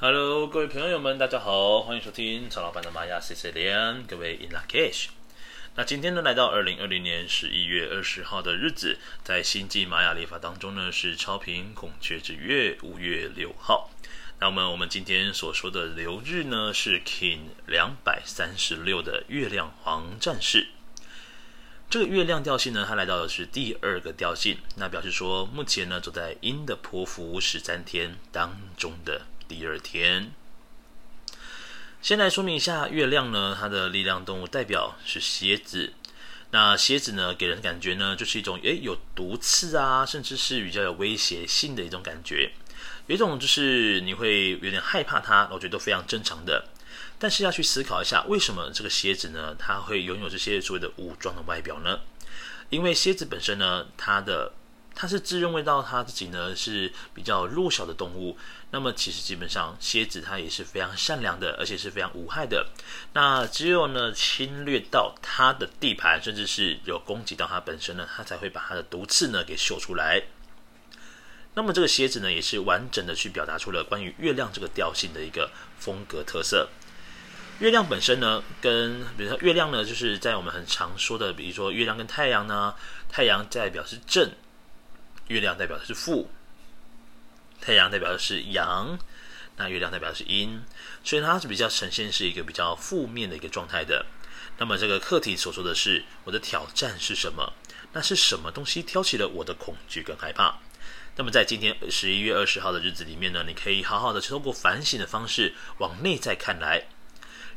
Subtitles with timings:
[0.00, 5.08] Hello，各位朋友们，大家好，欢迎收听曹老板的玛雅 C C 连，各位 In Lakesh，。
[5.74, 13.90] 那今天呢，来到二零二零年十一月二十号的日子，在星际玛雅历法当中呢，是超频孔雀之月五月六号。
[14.38, 20.68] 那么我们今天所说的流日呢，是 King 两百三十六的月亮黄战士。
[21.90, 29.22] 这个月亮调性呢，它来到的是第二个调性，那表示说目前呢，走在阴的匍匐十三天当中的。
[29.48, 30.32] 第二天，
[32.02, 35.94] 先来说明一下月亮呢，它的力量动物代表是蝎子。
[36.50, 42.52] 那蝎子呢，给人感觉呢，就是一种诶有毒刺啊，甚至是比较有威胁性的一种感觉。
[43.06, 46.68] 有一种就是你会有点害怕它，我觉得都非常正常的。
[47.18, 52.00] 但是要去思考一下，为什么这个蝎子呢，它会拥有这些所谓的武装的外表呢？
[52.68, 54.52] 因为蝎子本身呢，它的
[55.00, 58.36] 他是自认为到他自己呢是比较弱小的动物，
[58.72, 62.66] 那么其实基本上蝎子它也是非常善良的，而且是非常无害的。
[63.12, 70.20] 那只有呢侵略到它的地盘，甚至是有攻击到它本身呢，它才会把它的毒刺呢给秀出来。
[71.54, 76.68] 那么这个蝎子呢也是完整的去表达出了关于月亮这个调性的一个风格特色。
[77.60, 82.74] 月亮本身呢，跟比如说月亮呢，就是在我们很常说的，比如说月亮跟太阳呢，
[83.08, 84.32] 太阳代表是正。
[85.28, 86.30] 月亮代表的是负，
[87.60, 88.98] 太阳代表的是阳，
[89.56, 90.62] 那月亮代表的是阴，
[91.04, 94.06] 所以它是比较呈现是一个比较负面的一个状态的。
[94.58, 97.52] 那么这个课题所说的是我的挑战是什么？
[97.92, 100.58] 那是什么东西挑起了我的恐惧跟害怕？
[101.16, 106.86] 那么在今天十一月二十号的日子里面呢，你可以好好的通过反省的方式往内在看来，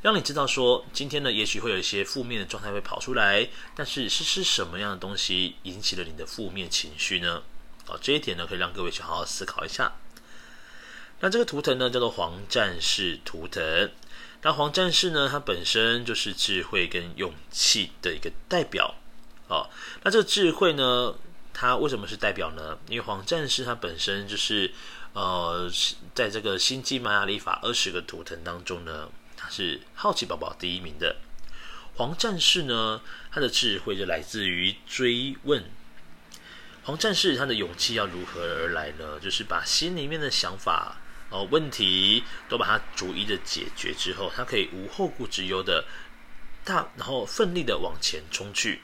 [0.01, 7.43] 让你知道说今天呢，也许会有一些负面的状态会跑出来，但是是是什么样的东西引起了你的负面情绪呢？
[7.91, 9.91] 好，这一点呢，可以让各位去好好思考一下。
[11.19, 13.91] 那这个图腾呢，叫做黄战士图腾。
[14.43, 18.95] 那黄战士呢，它本身就是智慧跟勇气的一个代表。
[19.49, 19.69] 哦，
[20.03, 21.13] 那这个智慧呢，
[21.53, 22.77] 它为什么是代表呢？
[22.87, 24.71] 因为黄战士它本身就是
[25.11, 25.69] 呃，
[26.15, 31.17] 在这个星际玛雅历法二十个图腾当中呢，它是好奇宝宝第一名的。
[31.95, 35.65] 黄战士呢，它的智慧就来自于追问。
[36.83, 39.19] 黄战士他的勇气要如何而来呢？
[39.19, 40.97] 就是把心里面的想法
[41.29, 45.85] 哦、问题都把它逐一的解决之后，他可以无后顾之忧的
[46.65, 48.81] 大，然后奋力的往前冲去。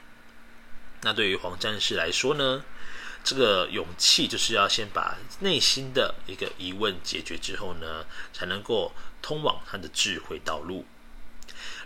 [1.02, 2.64] 那对于黄战士来说呢，
[3.22, 10.86] 这个勇气就是要先把内心的一个疑问解决之后呢，才能够通往他的智慧道路。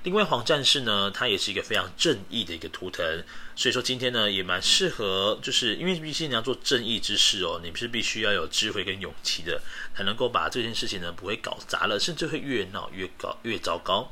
[0.04, 3.22] 另外，黄战士呢，他也是一个非常正义的一个图腾，
[3.54, 9.62] 所以说今天呢，也蛮适合，就是因为毕竟你要做正义之事哦，你是必须要有智慧跟勇气的，
[9.94, 14.10] 才能够把这件事情呢不会搞砸了，甚至会越闹越搞越糟糕。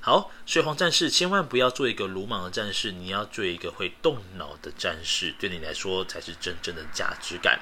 [0.00, 7.60] 好，所以黄战士千万不要做一个鲁莽的战士，你要做一个会动脑的战士，对你来说才是真正的价值感。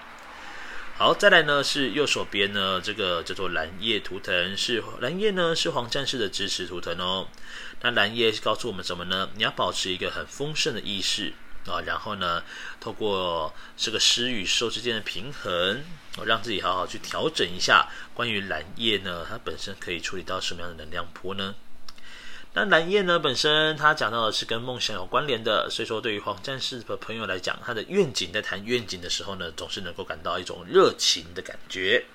[0.98, 7.28] 好，再来呢是右手边呢，这个叫做蓝叶图腾，是蓝叶呢是黄战士的支持图腾哦。
[7.82, 9.28] 那蓝叶是告诉我们什么呢？
[9.36, 11.34] 你要保持一个很丰盛的意识
[11.66, 12.42] 啊，然后呢，
[12.80, 15.84] 透过这个施与受之间的平衡，
[16.24, 17.90] 让自己好好去调整一下。
[18.14, 21.54] 关于蓝叶呢，它本身可以处理到什么样的能量波呢？
[22.56, 32.06] 那蓝夜呢，本身它讲到的是跟梦想有关联的，所以说对于黄战士的朋友来讲，他的愿景在谈愿景的时候呢，总是能够感到一种热情的感觉。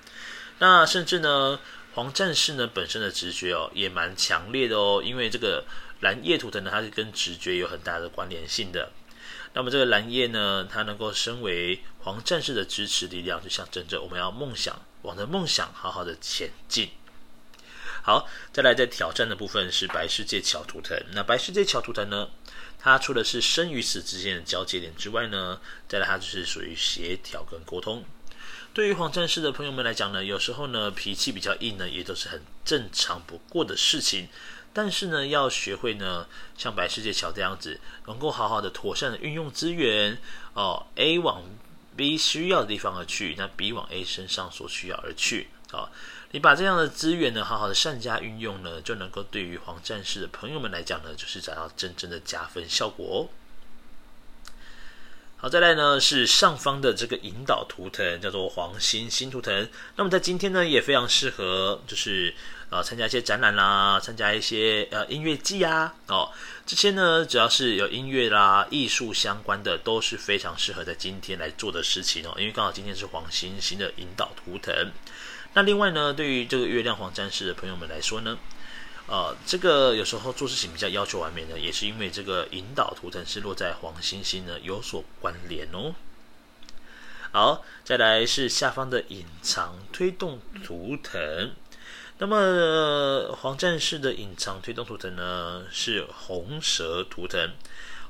[0.58, 1.60] 那甚至呢，
[1.94, 5.64] 黄战士呢本身的直觉哦也蛮强烈的哦，因为这个
[6.00, 8.90] 蓝叶图腾呢，它是跟直觉有很大的关联性的。
[9.52, 16.90] 那么这个蓝叶呢，它能够身为黄战士的支持力量，就象征着我们要梦想，往着梦想好好的前进。
[18.02, 21.00] 好，再来在挑战的部分是白世界桥图腾。
[21.12, 22.28] 那白世界桥图腾呢，
[22.78, 28.04] 它除了是生与死之间的交界点之外呢，再来它就是属于协调跟沟通。
[28.74, 34.28] 对于黄战士的朋友们来讲呢，有时候呢脾气比较硬呢，也都是很正常不过的事情。
[34.74, 36.26] 但是呢，要学会呢，
[36.56, 40.18] 像白世界桥这样子，能够好好的妥善的运用资源
[40.54, 41.44] 哦，A 往
[41.94, 45.92] B 需要的地方而去，那 B 往 A 身上所需要而去啊。
[46.32, 53.28] 你把这样的资源呢，好好的善加运用呢，就能够对于黄战士的朋友们来讲呢，就是找到真正的加分效果哦。
[55.36, 59.68] 好，再来呢是上方的这个引导图腾，叫做黄星星图腾。
[59.96, 62.32] 那么在今天呢，也非常适合，就是
[62.70, 66.32] 啊参加一些展览啦，参加一些呃音乐季啊，哦，
[66.64, 72.32] 这些呢只要是有音乐啦、艺术相关的，都是非常适合在今天来做的事情哦。
[72.38, 74.92] 因为刚好今天是黄星星的引导图腾。
[75.54, 78.38] 那另外呢，对于这个月亮黄战士的朋友们来说呢，
[79.06, 85.94] 呃，这个有时候做事情比较要求完美呢，也是因为这个引导图腾是落在黄星星呢有所关联哦。
[87.32, 91.52] 好，再来是下方的隐藏推动图腾。
[92.18, 97.52] 那么、呃、黄战士的隐藏推动图腾呢是红蛇图腾。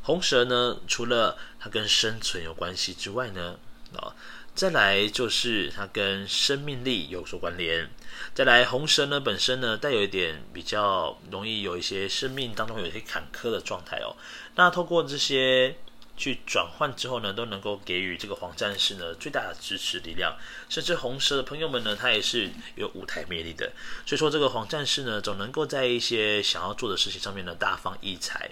[0.03, 3.57] 红蛇呢，除了它跟生存有关系之外呢，
[3.97, 4.13] 啊，
[4.55, 7.89] 再来就是它跟生命力有所关联。
[8.35, 14.15] 再来，红蛇呢本身呢带有一点比较容易有一些生命当中有一些坎坷的状态哦。
[14.55, 15.77] 那透过这些
[16.17, 20.37] 去转换之后呢，都能够给予这个黄战士呢最大的支持力量。
[20.69, 23.73] 甚至红蛇的朋友们呢，他也是有舞台魅力的。
[24.07, 28.51] 所以说，这个黄战士呢，总能够在一些想要做的事情上面呢大放异彩。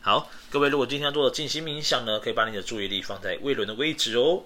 [0.00, 4.44] 好，各位，如果今天要做的静心冥想呢，可以把你的注意力放在胃轮的位置哦。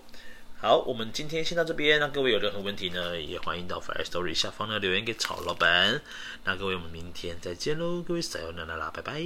[0.61, 2.01] 好，我们今天先到这边。
[2.01, 6.03] 那各位有任何问题呢，也欢迎到 Fire Story 下方呢留言给曹老板。
[6.43, 9.23] 那各位，我们明天再见喽，各位，撒由那拉啦，拜拜。